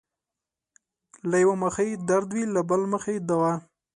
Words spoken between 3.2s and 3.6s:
دوا